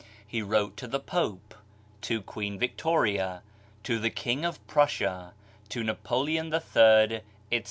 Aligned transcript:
He 0.25 0.41
wrote 0.41 0.77
to 0.77 0.87
the 0.87 0.99
Pope, 0.99 1.53
to 2.01 2.23
Queen 2.23 2.57
Victoria, 2.57 3.43
to 3.83 3.99
the 3.99 4.09
King 4.09 4.43
of 4.43 4.65
Prussia, 4.65 5.35
to 5.69 5.83
Napoleon 5.83 6.49
TIL, 6.49 6.55
etc. 6.57 7.21